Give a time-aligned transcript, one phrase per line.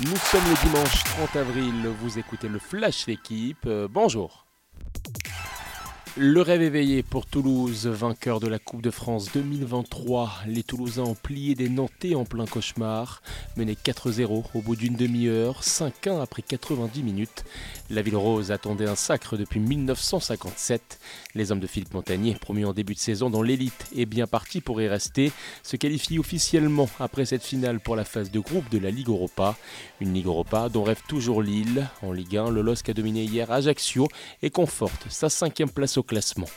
[0.00, 4.43] Nous sommes le dimanche 30 avril, vous écoutez le Flash L'équipe, euh, bonjour.
[6.16, 10.30] Le rêve éveillé pour Toulouse, vainqueur de la Coupe de France 2023.
[10.46, 13.20] Les Toulousains ont plié des Nantais en plein cauchemar,
[13.56, 17.44] menés 4-0 au bout d'une demi-heure, 5-1 après 90 minutes.
[17.90, 21.00] La Ville Rose attendait un sacre depuis 1957.
[21.34, 24.60] Les hommes de Philippe Montagnier, promus en début de saison dans l'élite et bien partis
[24.60, 25.32] pour y rester,
[25.64, 29.56] se qualifient officiellement après cette finale pour la phase de groupe de la Ligue Europa.
[30.00, 31.88] Une Ligue Europa dont rêve toujours Lille.
[32.02, 34.06] En Ligue 1, le LOSC a dominé hier Ajaccio
[34.42, 36.48] et conforte sa cinquième place au classement.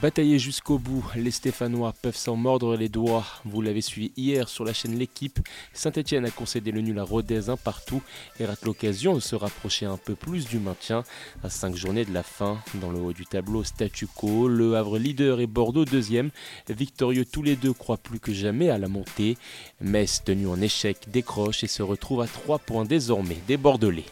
[0.00, 3.24] Batailler jusqu'au bout, les Stéphanois peuvent s'en mordre les doigts.
[3.44, 5.38] Vous l'avez suivi hier sur la chaîne L'équipe.
[5.72, 8.02] Saint-Etienne a concédé le nul à Rodez un partout
[8.40, 11.04] et rate l'occasion de se rapprocher un peu plus du maintien
[11.42, 12.58] à 5 journées de la fin.
[12.74, 16.30] Dans le haut du tableau, statu quo, Le Havre leader et Bordeaux deuxième.
[16.68, 19.36] Victorieux tous les deux croient plus que jamais à la montée.
[19.80, 24.06] Metz, tenu en échec, décroche et se retrouve à 3 points désormais des Bordelais.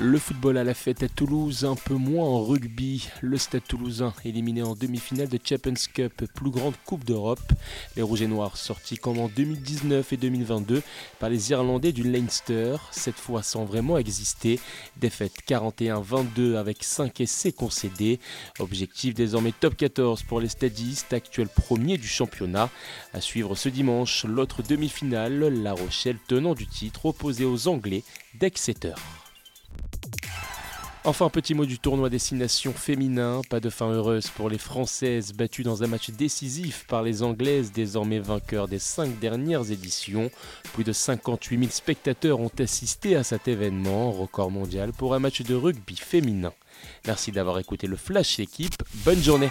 [0.00, 3.08] Le football à la fête à Toulouse, un peu moins en rugby.
[3.20, 7.52] Le Stade toulousain éliminé en demi-finale de Champions Cup, plus grande coupe d'Europe.
[7.94, 10.82] Les Rouges et Noirs sortis comme en 2019 et 2022
[11.20, 14.58] par les Irlandais du Leinster, cette fois sans vraiment exister.
[14.96, 18.18] Défaite 41-22 avec 5 essais concédés.
[18.58, 22.68] Objectif désormais top 14 pour les stadistes, actuel premier du championnat.
[23.12, 28.02] À suivre ce dimanche, l'autre demi-finale, La Rochelle tenant du titre opposé aux Anglais
[28.40, 28.94] d'Exeter.
[31.06, 33.42] Enfin, petit mot du tournoi Destination féminin.
[33.50, 37.72] Pas de fin heureuse pour les Françaises battues dans un match décisif par les Anglaises,
[37.72, 40.30] désormais vainqueurs des cinq dernières éditions.
[40.72, 45.42] Plus de 58 000 spectateurs ont assisté à cet événement, record mondial pour un match
[45.42, 46.54] de rugby féminin.
[47.06, 48.82] Merci d'avoir écouté le Flash Équipe.
[49.04, 49.50] Bonne journée.